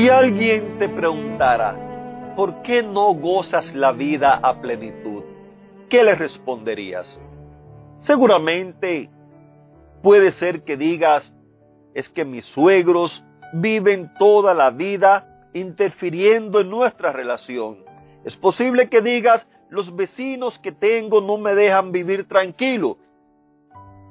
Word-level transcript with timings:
Si 0.00 0.08
alguien 0.08 0.78
te 0.78 0.88
preguntara, 0.88 2.32
¿por 2.34 2.62
qué 2.62 2.82
no 2.82 3.12
gozas 3.12 3.74
la 3.74 3.92
vida 3.92 4.40
a 4.42 4.58
plenitud? 4.58 5.22
¿Qué 5.90 6.02
le 6.02 6.14
responderías? 6.14 7.20
Seguramente 7.98 9.10
puede 10.02 10.30
ser 10.30 10.64
que 10.64 10.78
digas, 10.78 11.30
es 11.92 12.08
que 12.08 12.24
mis 12.24 12.46
suegros 12.46 13.22
viven 13.52 14.10
toda 14.18 14.54
la 14.54 14.70
vida 14.70 15.50
interfiriendo 15.52 16.60
en 16.60 16.70
nuestra 16.70 17.12
relación. 17.12 17.84
Es 18.24 18.34
posible 18.36 18.88
que 18.88 19.02
digas, 19.02 19.46
los 19.68 19.94
vecinos 19.94 20.58
que 20.60 20.72
tengo 20.72 21.20
no 21.20 21.36
me 21.36 21.54
dejan 21.54 21.92
vivir 21.92 22.26
tranquilo. 22.26 22.96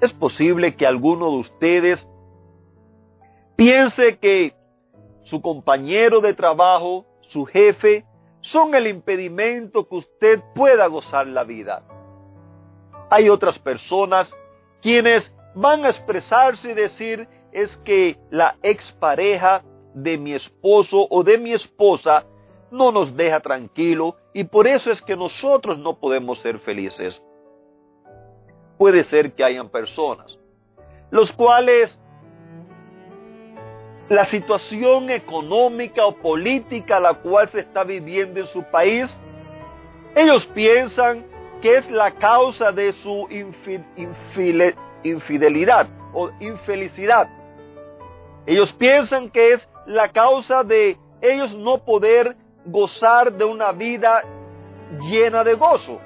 Es 0.02 0.14
posible 0.14 0.76
que 0.76 0.86
alguno 0.86 1.32
de 1.32 1.38
ustedes 1.38 2.08
piense 3.56 4.20
que 4.20 4.59
su 5.24 5.42
compañero 5.42 6.22
de 6.22 6.34
trabajo, 6.34 7.06
su 7.22 7.46
jefe, 7.46 8.06
son 8.42 8.74
el 8.76 8.88
impedimento 8.88 9.88
que 9.88 9.96
usted 9.96 10.40
pueda 10.56 10.88
gozar 10.88 11.28
la 11.28 11.44
vida. 11.44 11.84
Hay 13.10 13.30
otras 13.30 13.60
personas 13.60 14.34
quienes 14.82 15.36
van 15.56 15.86
a 15.86 15.90
expresarse 15.90 16.72
y 16.72 16.74
decir 16.74 17.28
es 17.52 17.76
que 17.78 18.18
la 18.30 18.56
expareja 18.62 19.64
de 19.94 20.18
mi 20.18 20.34
esposo 20.34 21.08
o 21.10 21.24
de 21.24 21.38
mi 21.38 21.52
esposa 21.52 22.26
no 22.72 22.92
nos 22.92 23.16
deja 23.16 23.40
tranquilo 23.40 24.16
y 24.34 24.44
por 24.44 24.68
eso 24.68 24.92
es 24.92 25.02
que 25.02 25.16
nosotros 25.16 25.78
no 25.80 26.00
podemos 26.00 26.40
ser 26.40 26.60
felices. 26.60 27.22
Puede 28.78 29.04
ser 29.04 29.34
que 29.34 29.44
hayan 29.44 29.70
personas 29.70 30.40
los 31.12 31.32
cuales 31.32 32.00
la 34.10 34.26
situación 34.26 35.10
económica 35.12 36.06
o 36.06 36.16
política 36.16 37.00
la 37.00 37.14
cual 37.14 37.48
se 37.50 37.60
está 37.60 37.84
viviendo 37.84 38.40
en 38.40 38.48
su 38.48 38.64
país, 38.64 39.08
ellos 40.16 40.46
piensan 40.48 41.26
que 41.62 41.78
es 41.78 41.90
la 41.92 42.12
causa 42.12 42.72
de 42.72 42.92
su 42.94 43.28
infidelidad 45.04 45.88
o 46.14 46.32
infelicidad. 46.40 47.30
Ellos 48.48 48.74
piensan 48.74 49.30
que 49.30 49.54
es 49.54 49.70
la 49.86 50.10
causa 50.10 50.64
de 50.64 50.98
ellos 51.22 51.54
no 51.54 51.78
poder 51.84 52.36
gozar 52.66 53.32
de 53.32 53.46
una 53.46 53.72
vida 53.72 54.24
llena 55.02 55.44
de 55.44 55.54
gozo. 55.54 56.00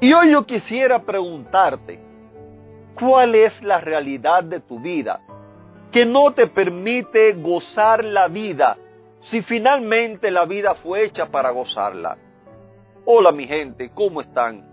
Y 0.00 0.12
hoy 0.12 0.32
yo 0.32 0.44
quisiera 0.44 1.00
preguntarte, 1.02 2.00
cuál 2.98 3.34
es 3.34 3.62
la 3.62 3.80
realidad 3.80 4.44
de 4.44 4.60
tu 4.60 4.80
vida, 4.80 5.20
que 5.92 6.04
no 6.04 6.32
te 6.32 6.46
permite 6.46 7.32
gozar 7.34 8.04
la 8.04 8.28
vida 8.28 8.76
si 9.20 9.42
finalmente 9.42 10.30
la 10.30 10.44
vida 10.44 10.74
fue 10.76 11.04
hecha 11.04 11.26
para 11.26 11.50
gozarla. 11.50 12.16
Hola 13.04 13.32
mi 13.32 13.46
gente, 13.46 13.90
¿cómo 13.94 14.20
están? 14.20 14.64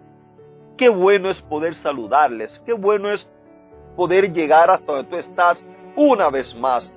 Qué 0.78 0.90
bueno 0.90 1.30
es 1.30 1.42
poder 1.42 1.76
saludarles, 1.76 2.62
qué 2.66 2.74
bueno 2.74 3.10
es 3.10 3.30
poder 3.96 4.32
llegar 4.34 4.70
hasta 4.70 4.92
donde 4.92 5.10
tú 5.10 5.18
estás 5.18 5.66
una 5.96 6.30
vez 6.30 6.56
más. 6.56 6.94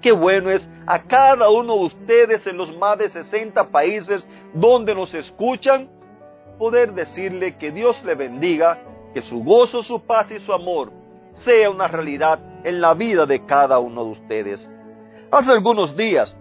Qué 0.00 0.12
bueno 0.12 0.50
es 0.50 0.68
a 0.86 1.02
cada 1.02 1.48
uno 1.48 1.76
de 1.76 1.84
ustedes 1.84 2.46
en 2.46 2.56
los 2.56 2.76
más 2.76 2.98
de 2.98 3.08
60 3.08 3.68
países 3.68 4.28
donde 4.52 4.94
nos 4.94 5.14
escuchan, 5.14 5.88
poder 6.58 6.92
decirle 6.92 7.56
que 7.56 7.70
Dios 7.70 8.02
le 8.04 8.14
bendiga 8.14 8.78
que 9.14 9.22
su 9.22 9.42
gozo, 9.42 9.80
su 9.82 10.00
paz 10.00 10.30
y 10.30 10.40
su 10.40 10.52
amor 10.52 10.92
sea 11.30 11.70
una 11.70 11.88
realidad 11.88 12.38
en 12.64 12.80
la 12.80 12.94
vida 12.94 13.24
de 13.26 13.46
cada 13.46 13.78
uno 13.78 14.04
de 14.04 14.10
ustedes. 14.10 14.70
Hace 15.30 15.50
algunos 15.50 15.96
días 15.96 16.36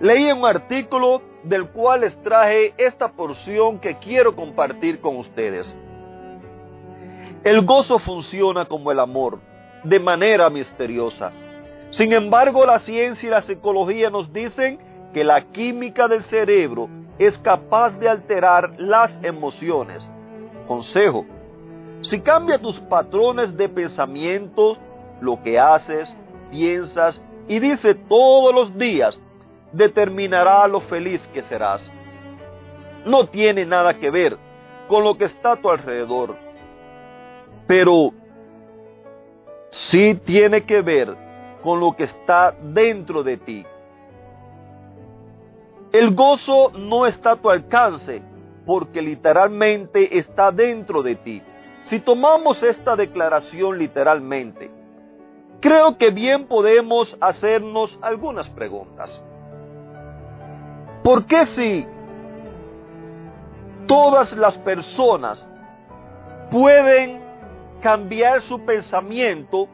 leí 0.00 0.30
un 0.32 0.44
artículo 0.44 1.22
del 1.42 1.68
cual 1.68 2.02
les 2.02 2.16
traje 2.22 2.72
esta 2.78 3.08
porción 3.08 3.78
que 3.78 3.98
quiero 3.98 4.34
compartir 4.34 5.00
con 5.00 5.16
ustedes. 5.16 5.78
El 7.42 7.64
gozo 7.64 7.98
funciona 7.98 8.64
como 8.64 8.90
el 8.90 9.00
amor, 9.00 9.40
de 9.82 10.00
manera 10.00 10.48
misteriosa. 10.48 11.30
Sin 11.90 12.12
embargo, 12.12 12.64
la 12.64 12.78
ciencia 12.78 13.26
y 13.26 13.30
la 13.30 13.42
psicología 13.42 14.08
nos 14.08 14.32
dicen 14.32 14.78
que 15.12 15.22
la 15.24 15.44
química 15.52 16.08
del 16.08 16.22
cerebro 16.24 16.88
es 17.18 17.36
capaz 17.38 17.90
de 17.98 18.08
alterar 18.08 18.74
las 18.78 19.22
emociones. 19.22 20.10
Consejo, 20.66 21.26
si 22.04 22.20
cambia 22.20 22.58
tus 22.58 22.78
patrones 22.80 23.56
de 23.56 23.68
pensamiento, 23.68 24.76
lo 25.20 25.42
que 25.42 25.58
haces, 25.58 26.14
piensas 26.50 27.22
y 27.48 27.58
dices 27.58 27.96
todos 28.08 28.54
los 28.54 28.76
días, 28.76 29.20
determinará 29.72 30.66
lo 30.68 30.80
feliz 30.80 31.20
que 31.32 31.42
serás. 31.42 31.90
No 33.04 33.28
tiene 33.28 33.64
nada 33.64 33.94
que 33.94 34.10
ver 34.10 34.36
con 34.88 35.02
lo 35.02 35.16
que 35.16 35.24
está 35.24 35.52
a 35.52 35.56
tu 35.56 35.70
alrededor, 35.70 36.36
pero 37.66 38.12
sí 39.70 40.14
tiene 40.24 40.64
que 40.64 40.82
ver 40.82 41.16
con 41.62 41.80
lo 41.80 41.96
que 41.96 42.04
está 42.04 42.54
dentro 42.62 43.22
de 43.22 43.38
ti. 43.38 43.66
El 45.92 46.14
gozo 46.14 46.70
no 46.76 47.06
está 47.06 47.32
a 47.32 47.36
tu 47.36 47.48
alcance 47.48 48.20
porque 48.66 49.00
literalmente 49.00 50.18
está 50.18 50.50
dentro 50.50 51.02
de 51.02 51.14
ti. 51.16 51.42
Si 51.84 52.00
tomamos 52.00 52.62
esta 52.62 52.96
declaración 52.96 53.78
literalmente, 53.78 54.70
creo 55.60 55.98
que 55.98 56.10
bien 56.10 56.46
podemos 56.46 57.16
hacernos 57.20 57.98
algunas 58.00 58.48
preguntas. 58.48 59.22
¿Por 61.02 61.26
qué 61.26 61.44
si 61.46 61.86
todas 63.86 64.34
las 64.36 64.56
personas 64.58 65.46
pueden 66.50 67.20
cambiar 67.82 68.40
su 68.42 68.64
pensamiento, 68.64 69.68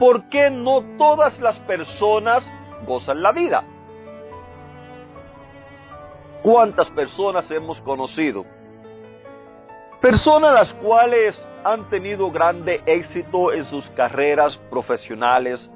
¿por 0.00 0.28
qué 0.28 0.50
no 0.50 0.82
todas 0.98 1.38
las 1.38 1.56
personas 1.60 2.44
gozan 2.84 3.22
la 3.22 3.30
vida? 3.30 3.62
¿Cuántas 6.42 6.90
personas 6.90 7.48
hemos 7.52 7.80
conocido? 7.82 8.44
Personas 10.00 10.54
las 10.54 10.72
cuales 10.74 11.46
han 11.62 11.90
tenido 11.90 12.30
grande 12.30 12.80
éxito 12.86 13.52
en 13.52 13.66
sus 13.66 13.86
carreras 13.90 14.56
profesionales. 14.70 15.70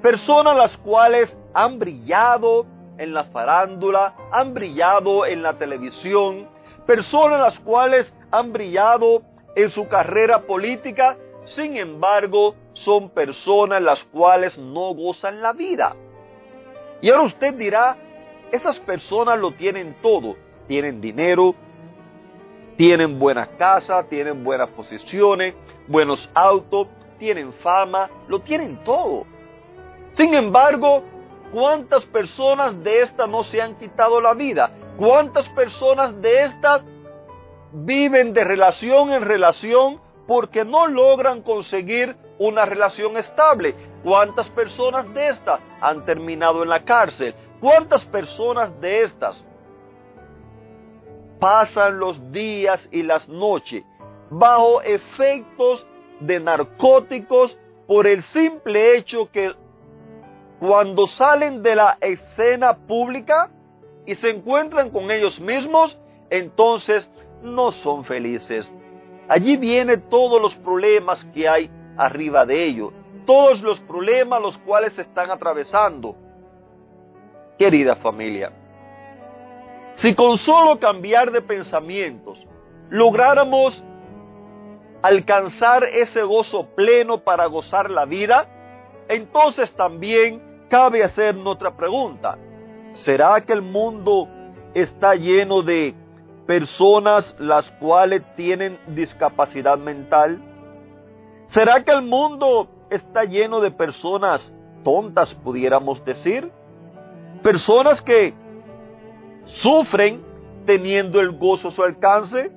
Personas 0.00 0.56
las 0.56 0.76
cuales 0.76 1.36
han 1.54 1.80
brillado 1.80 2.66
en 2.98 3.12
la 3.12 3.24
farándula, 3.24 4.14
han 4.30 4.54
brillado 4.54 5.26
en 5.26 5.42
la 5.42 5.54
televisión. 5.54 6.48
Personas 6.86 7.40
las 7.40 7.58
cuales 7.58 8.12
han 8.30 8.52
brillado 8.52 9.22
en 9.56 9.70
su 9.70 9.88
carrera 9.88 10.38
política. 10.42 11.16
Sin 11.44 11.76
embargo, 11.76 12.54
son 12.74 13.10
personas 13.10 13.82
las 13.82 14.04
cuales 14.04 14.56
no 14.56 14.94
gozan 14.94 15.42
la 15.42 15.52
vida. 15.52 15.96
Y 17.00 17.10
ahora 17.10 17.24
usted 17.24 17.54
dirá, 17.54 17.96
esas 18.52 18.78
personas 18.78 19.36
lo 19.36 19.50
tienen 19.50 19.96
todo. 20.00 20.36
Tienen 20.68 21.00
dinero, 21.00 21.56
tienen 22.78 23.18
buena 23.18 23.44
casa, 23.58 24.04
tienen 24.04 24.44
buenas 24.44 24.68
posiciones, 24.68 25.52
buenos 25.88 26.30
autos, 26.32 26.86
tienen 27.18 27.52
fama, 27.54 28.08
lo 28.28 28.38
tienen 28.38 28.84
todo. 28.84 29.26
Sin 30.10 30.32
embargo, 30.32 31.02
¿cuántas 31.52 32.04
personas 32.04 32.80
de 32.84 33.02
estas 33.02 33.28
no 33.28 33.42
se 33.42 33.60
han 33.60 33.74
quitado 33.74 34.20
la 34.20 34.32
vida? 34.32 34.70
¿Cuántas 34.96 35.48
personas 35.48 36.22
de 36.22 36.44
estas 36.44 36.82
viven 37.72 38.32
de 38.32 38.44
relación 38.44 39.10
en 39.10 39.22
relación 39.22 40.00
porque 40.28 40.64
no 40.64 40.86
logran 40.86 41.42
conseguir 41.42 42.14
una 42.38 42.64
relación 42.64 43.16
estable? 43.16 43.74
¿Cuántas 44.04 44.48
personas 44.50 45.12
de 45.14 45.30
estas 45.30 45.58
han 45.80 46.04
terminado 46.04 46.62
en 46.62 46.68
la 46.68 46.84
cárcel? 46.84 47.34
¿Cuántas 47.60 48.04
personas 48.04 48.80
de 48.80 49.02
estas 49.02 49.44
pasan 51.38 51.98
los 51.98 52.32
días 52.32 52.88
y 52.90 53.02
las 53.02 53.28
noches 53.28 53.84
bajo 54.30 54.82
efectos 54.82 55.86
de 56.20 56.40
narcóticos 56.40 57.58
por 57.86 58.06
el 58.06 58.22
simple 58.22 58.96
hecho 58.96 59.30
que 59.30 59.54
cuando 60.60 61.06
salen 61.06 61.62
de 61.62 61.76
la 61.76 61.98
escena 62.00 62.76
pública 62.76 63.50
y 64.04 64.14
se 64.16 64.30
encuentran 64.30 64.90
con 64.90 65.10
ellos 65.10 65.40
mismos, 65.40 65.98
entonces 66.30 67.10
no 67.42 67.70
son 67.72 68.04
felices. 68.04 68.72
Allí 69.28 69.56
vienen 69.56 70.08
todos 70.08 70.40
los 70.40 70.54
problemas 70.56 71.24
que 71.26 71.48
hay 71.48 71.70
arriba 71.96 72.44
de 72.44 72.64
ellos, 72.64 72.92
todos 73.26 73.62
los 73.62 73.78
problemas 73.80 74.40
los 74.40 74.58
cuales 74.58 74.94
se 74.94 75.02
están 75.02 75.30
atravesando. 75.30 76.16
Querida 77.58 77.96
familia, 77.96 78.52
si 79.98 80.14
con 80.14 80.38
solo 80.38 80.78
cambiar 80.78 81.32
de 81.32 81.42
pensamientos 81.42 82.46
lográramos 82.88 83.82
alcanzar 85.02 85.84
ese 85.84 86.22
gozo 86.22 86.66
pleno 86.74 87.18
para 87.18 87.46
gozar 87.46 87.90
la 87.90 88.04
vida, 88.04 88.46
entonces 89.08 89.72
también 89.72 90.66
cabe 90.68 91.02
hacer 91.02 91.36
otra 91.44 91.76
pregunta. 91.76 92.38
¿Será 92.94 93.40
que 93.40 93.52
el 93.52 93.62
mundo 93.62 94.28
está 94.74 95.14
lleno 95.14 95.62
de 95.62 95.94
personas 96.46 97.34
las 97.38 97.70
cuales 97.72 98.22
tienen 98.36 98.78
discapacidad 98.88 99.78
mental? 99.78 100.40
¿Será 101.46 101.82
que 101.82 101.90
el 101.90 102.02
mundo 102.02 102.68
está 102.90 103.24
lleno 103.24 103.60
de 103.60 103.70
personas 103.72 104.52
tontas, 104.84 105.34
pudiéramos 105.34 106.04
decir? 106.04 106.52
Personas 107.42 108.00
que 108.00 108.34
sufren 109.48 110.22
teniendo 110.66 111.20
el 111.20 111.36
gozo 111.36 111.68
a 111.68 111.72
su 111.72 111.82
alcance. 111.82 112.52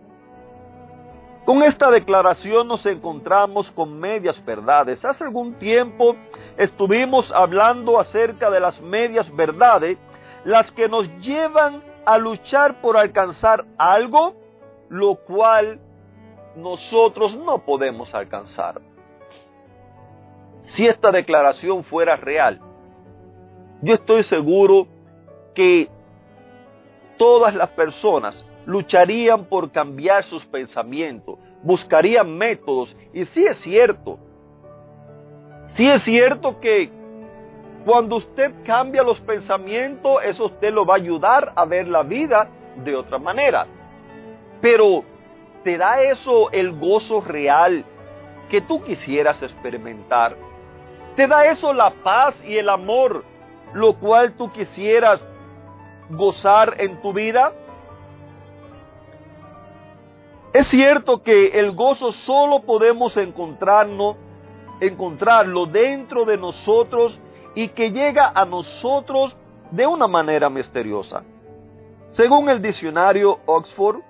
Con 1.46 1.64
esta 1.64 1.90
declaración 1.90 2.68
nos 2.68 2.86
encontramos 2.86 3.72
con 3.72 4.00
medias 4.00 4.44
verdades. 4.46 5.04
Hace 5.04 5.24
algún 5.24 5.56
tiempo 5.56 6.16
estuvimos 6.58 7.32
hablando 7.32 8.00
acerca 8.00 8.50
de 8.50 8.60
las 8.60 8.80
medias 8.82 9.34
verdades, 9.36 9.98
las 10.46 10.72
que 10.72 10.88
nos 10.88 11.08
llevan 11.20 11.84
a 12.06 12.18
luchar 12.18 12.82
por 12.82 12.98
alcanzar 12.98 13.66
algo, 13.78 14.36
lo 14.90 15.16
cual 15.16 15.80
nosotros 16.56 17.38
no 17.38 17.60
podemos 17.60 18.14
alcanzar. 18.14 18.82
Si 20.66 20.86
esta 20.86 21.12
declaración 21.12 21.84
fuera 21.84 22.16
real, 22.16 22.60
yo 23.82 23.96
estoy 23.96 24.24
seguro 24.24 24.88
que 25.56 25.90
todas 27.22 27.54
las 27.54 27.70
personas 27.70 28.44
lucharían 28.66 29.46
por 29.46 29.72
cambiar 29.72 30.24
sus 30.24 30.44
pensamientos, 30.44 31.38
buscarían 31.62 32.36
métodos. 32.36 32.96
Y 33.14 33.26
sí 33.26 33.46
es 33.46 33.58
cierto, 33.58 34.18
sí 35.68 35.88
es 35.88 36.02
cierto 36.02 36.60
que 36.60 36.90
cuando 37.86 38.16
usted 38.16 38.52
cambia 38.66 39.04
los 39.04 39.20
pensamientos, 39.20 40.18
eso 40.24 40.46
usted 40.46 40.74
lo 40.74 40.84
va 40.84 40.96
a 40.96 40.98
ayudar 40.98 41.54
a 41.56 41.64
ver 41.66 41.88
la 41.88 42.02
vida 42.02 42.50
de 42.84 42.96
otra 42.96 43.20
manera. 43.20 43.68
Pero 44.60 45.04
¿te 45.64 45.78
da 45.78 46.02
eso 46.02 46.50
el 46.50 46.72
gozo 46.72 47.22
real 47.22 47.86
que 48.50 48.62
tú 48.62 48.82
quisieras 48.82 49.44
experimentar? 49.44 50.36
¿Te 51.16 51.28
da 51.28 51.46
eso 51.46 51.72
la 51.72 51.92
paz 52.04 52.44
y 52.44 52.58
el 52.58 52.68
amor, 52.68 53.24
lo 53.76 53.94
cual 54.00 54.34
tú 54.34 54.52
quisieras 54.52 55.28
gozar 56.12 56.76
en 56.80 57.02
tu 57.02 57.14
vida? 57.14 57.54
Es 60.54 60.68
cierto 60.68 61.24
que 61.24 61.60
el 61.60 61.72
gozo 61.72 62.12
solo 62.12 62.62
podemos 62.64 63.16
encontrarnos, 63.16 64.18
encontrarlo 64.82 65.66
dentro 65.66 66.26
de 66.26 66.38
nosotros 66.38 67.20
y 67.56 67.70
que 67.70 67.92
llega 67.92 68.32
a 68.36 68.46
nosotros 68.46 69.38
de 69.72 69.88
una 69.88 70.08
manera 70.08 70.50
misteriosa. 70.50 71.24
Según 72.10 72.50
el 72.50 72.62
diccionario 72.62 73.40
Oxford, 73.46 74.02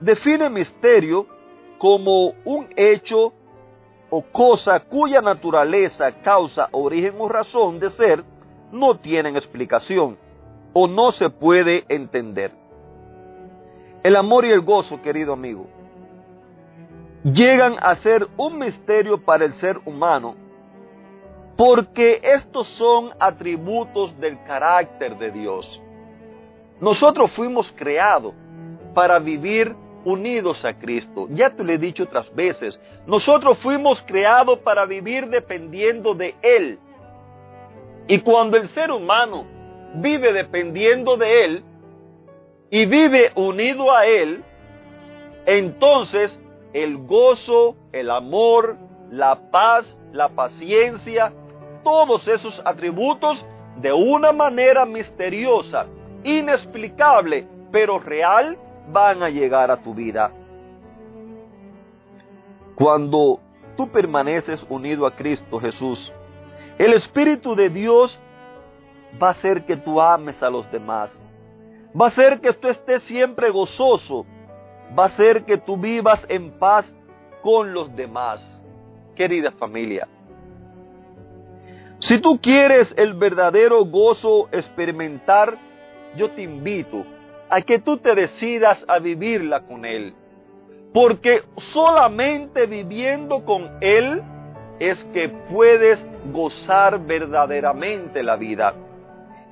define 0.00 0.48
misterio 0.48 1.26
como 1.78 2.34
un 2.44 2.68
hecho 2.76 3.32
o 4.08 4.22
cosa 4.22 4.78
cuya 4.78 5.20
naturaleza, 5.20 6.12
causa, 6.22 6.68
origen 6.70 7.14
o 7.18 7.28
razón 7.28 7.80
de 7.80 7.90
ser 7.90 8.24
no 8.70 8.98
tienen 8.98 9.36
explicación 9.36 10.16
o 10.78 10.86
no 10.86 11.10
se 11.10 11.30
puede 11.30 11.86
entender. 11.88 12.52
El 14.02 14.14
amor 14.14 14.44
y 14.44 14.50
el 14.50 14.60
gozo, 14.60 15.00
querido 15.00 15.32
amigo, 15.32 15.66
llegan 17.24 17.76
a 17.80 17.94
ser 17.96 18.28
un 18.36 18.58
misterio 18.58 19.24
para 19.24 19.46
el 19.46 19.54
ser 19.54 19.80
humano 19.86 20.34
porque 21.56 22.20
estos 22.22 22.66
son 22.66 23.08
atributos 23.18 24.20
del 24.20 24.38
carácter 24.44 25.16
de 25.16 25.30
Dios. 25.30 25.82
Nosotros 26.78 27.30
fuimos 27.30 27.72
creados 27.72 28.34
para 28.92 29.18
vivir 29.18 29.74
unidos 30.04 30.62
a 30.66 30.78
Cristo. 30.78 31.26
Ya 31.30 31.48
te 31.56 31.64
lo 31.64 31.72
he 31.72 31.78
dicho 31.78 32.02
otras 32.02 32.30
veces, 32.34 32.78
nosotros 33.06 33.56
fuimos 33.60 34.02
creados 34.02 34.58
para 34.58 34.84
vivir 34.84 35.30
dependiendo 35.30 36.14
de 36.14 36.34
Él. 36.42 36.78
Y 38.08 38.20
cuando 38.20 38.58
el 38.58 38.68
ser 38.68 38.90
humano 38.90 39.55
vive 39.94 40.32
dependiendo 40.32 41.16
de 41.16 41.44
Él 41.44 41.64
y 42.70 42.86
vive 42.86 43.32
unido 43.34 43.94
a 43.94 44.06
Él, 44.06 44.44
entonces 45.46 46.40
el 46.72 46.98
gozo, 46.98 47.76
el 47.92 48.10
amor, 48.10 48.76
la 49.10 49.50
paz, 49.50 49.98
la 50.12 50.28
paciencia, 50.28 51.32
todos 51.84 52.26
esos 52.26 52.60
atributos 52.64 53.44
de 53.76 53.92
una 53.92 54.32
manera 54.32 54.84
misteriosa, 54.84 55.86
inexplicable, 56.24 57.46
pero 57.70 57.98
real, 57.98 58.58
van 58.88 59.22
a 59.22 59.30
llegar 59.30 59.70
a 59.70 59.76
tu 59.82 59.94
vida. 59.94 60.32
Cuando 62.74 63.40
tú 63.76 63.88
permaneces 63.88 64.64
unido 64.68 65.06
a 65.06 65.14
Cristo 65.14 65.58
Jesús, 65.58 66.12
el 66.78 66.92
Espíritu 66.92 67.54
de 67.54 67.70
Dios 67.70 68.18
va 69.22 69.28
a 69.28 69.30
hacer 69.30 69.64
que 69.64 69.76
tú 69.76 70.00
ames 70.00 70.42
a 70.42 70.50
los 70.50 70.70
demás. 70.70 71.20
Va 71.98 72.06
a 72.06 72.08
hacer 72.08 72.40
que 72.40 72.52
tú 72.52 72.68
estés 72.68 73.02
siempre 73.04 73.50
gozoso. 73.50 74.26
Va 74.96 75.04
a 75.04 75.06
hacer 75.06 75.44
que 75.44 75.58
tú 75.58 75.76
vivas 75.76 76.24
en 76.28 76.52
paz 76.58 76.94
con 77.42 77.72
los 77.72 77.94
demás. 77.94 78.62
Querida 79.14 79.50
familia, 79.52 80.06
si 81.98 82.18
tú 82.18 82.38
quieres 82.40 82.92
el 82.98 83.14
verdadero 83.14 83.84
gozo 83.86 84.48
experimentar, 84.52 85.56
yo 86.14 86.30
te 86.30 86.42
invito 86.42 87.04
a 87.48 87.62
que 87.62 87.78
tú 87.78 87.96
te 87.96 88.14
decidas 88.14 88.84
a 88.86 88.98
vivirla 88.98 89.62
con 89.62 89.84
Él. 89.84 90.14
Porque 90.92 91.42
solamente 91.56 92.66
viviendo 92.66 93.44
con 93.44 93.78
Él 93.80 94.22
es 94.78 95.02
que 95.06 95.30
puedes 95.50 96.04
gozar 96.32 97.00
verdaderamente 97.00 98.22
la 98.22 98.36
vida. 98.36 98.74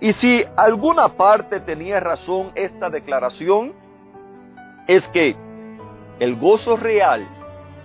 Y 0.01 0.13
si 0.15 0.45
alguna 0.57 1.11
parte 1.17 1.61
tenía 1.61 2.01
razón 2.01 2.53
esta 2.55 2.91
declaración, 2.91 3.73
es 4.87 5.07
que 5.09 5.37
el 6.21 6.37
gozo 6.37 6.77
real 6.77 7.27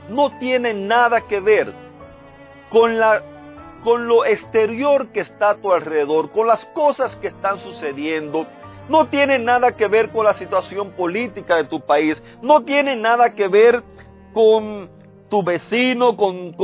no 0.10 0.38
tiene 0.40 0.74
nada 0.74 1.22
que 1.22 1.40
ver 1.40 1.74
con 2.70 3.00
la 3.00 3.22
con 3.84 4.08
lo 4.08 4.26
exterior 4.26 5.08
que 5.08 5.22
está 5.22 5.52
a 5.52 5.56
tu 5.56 5.72
alrededor, 5.72 6.32
con 6.32 6.48
las 6.48 6.66
cosas 6.68 7.16
que 7.18 7.28
están 7.28 7.60
sucediendo. 7.60 8.46
No 8.90 9.06
tiene 9.06 9.40
nada 9.40 9.72
que 9.72 9.88
ver 9.88 10.10
con 10.10 10.26
la 10.26 10.34
situación 10.34 10.92
política 10.92 11.56
de 11.56 11.66
tu 11.66 11.80
país. 11.80 12.22
No 12.42 12.62
tiene 12.62 12.96
nada 12.96 13.34
que 13.34 13.48
ver 13.48 13.84
con 14.34 14.90
tu 15.30 15.44
vecino, 15.44 16.18
con, 16.18 16.56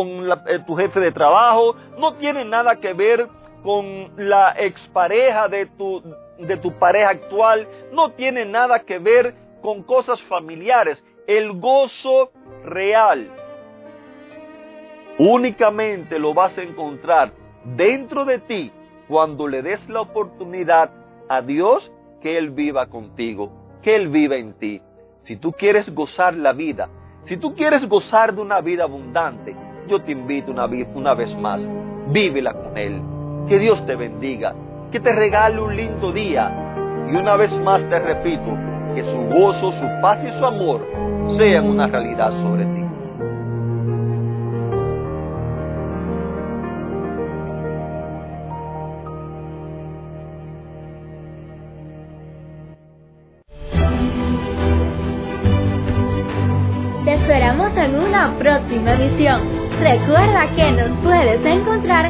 eh, 0.47 0.59
tu 0.65 0.75
jefe 0.75 0.99
de 0.99 1.11
trabajo. 1.11 1.75
No 1.97 2.15
tiene 2.15 2.43
nada 2.43 2.77
que 2.77 2.93
ver 2.93 3.29
con 3.65 4.11
la 4.15 4.53
expareja 4.57 5.47
de 5.47 5.65
tu, 5.65 6.03
de 6.37 6.55
tu 6.57 6.71
pareja 6.73 7.09
actual. 7.09 7.67
No 7.91 8.11
tiene 8.11 8.45
nada 8.45 8.81
que 8.81 8.99
ver 8.99 9.33
con 9.61 9.81
cosas 9.81 10.21
familiares. 10.23 11.03
El 11.25 11.59
gozo 11.59 12.31
real 12.63 13.27
únicamente 15.17 16.19
lo 16.19 16.35
vas 16.35 16.55
a 16.57 16.61
encontrar 16.61 17.31
dentro 17.63 18.23
de 18.23 18.37
ti 18.37 18.71
cuando 19.07 19.47
le 19.47 19.63
des 19.63 19.89
la 19.89 20.01
oportunidad 20.01 20.91
a 21.27 21.41
Dios 21.41 21.91
que 22.21 22.37
Él 22.37 22.51
viva 22.51 22.85
contigo, 22.87 23.79
que 23.81 23.95
Él 23.95 24.09
viva 24.09 24.35
en 24.35 24.53
ti. 24.53 24.79
Si 25.23 25.37
tú 25.37 25.51
quieres 25.51 25.93
gozar 25.93 26.35
la 26.35 26.53
vida, 26.53 26.87
si 27.23 27.37
tú 27.37 27.55
quieres 27.55 27.89
gozar 27.89 28.35
de 28.35 28.41
una 28.41 28.61
vida 28.61 28.83
abundante, 28.83 29.55
yo 29.87 29.99
te 30.03 30.11
invito 30.11 30.51
una, 30.51 30.67
una 30.93 31.15
vez 31.15 31.35
más, 31.35 31.67
vívela 32.09 32.53
con 32.53 32.77
Él. 32.77 33.14
Que 33.47 33.59
Dios 33.59 33.85
te 33.85 33.95
bendiga, 33.95 34.55
que 34.91 34.99
te 34.99 35.11
regale 35.11 35.61
un 35.61 35.75
lindo 35.75 36.11
día. 36.11 36.51
Y 37.11 37.15
una 37.15 37.35
vez 37.35 37.55
más 37.59 37.87
te 37.89 37.99
repito, 37.99 38.57
que 38.95 39.03
su 39.03 39.17
gozo, 39.37 39.71
su 39.71 39.85
paz 40.01 40.17
y 40.23 40.31
su 40.39 40.43
amor 40.43 40.81
sean 41.37 41.67
una 41.67 41.85
realidad 41.85 42.31
sobre 42.41 42.65
ti. 42.65 42.81
Te 57.05 57.13
esperamos 57.13 57.77
en 57.77 57.99
una 57.99 58.33
próxima 58.39 58.93
edición. 58.93 59.41
Recuerda 59.79 60.47
que 60.55 60.71
nos 60.71 60.89
puedes 61.03 61.45
encontrar 61.45 62.09